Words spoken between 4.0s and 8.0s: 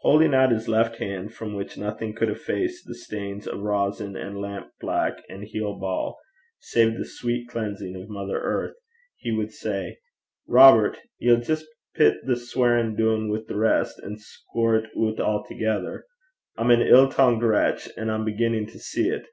and lamp black and heel ball, save the sweet cleansing